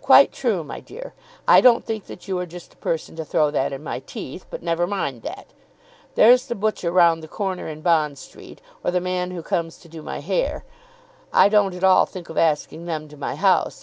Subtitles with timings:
[0.00, 1.12] "Quite true, my dear.
[1.46, 4.46] I don't think that you are just the person to throw that in my teeth;
[4.48, 5.48] but never mind that.
[6.14, 9.88] There's the butcher round the corner in Bond Street, or the man who comes to
[9.90, 10.64] do my hair.
[11.30, 13.78] I don't at all think of asking them to my house.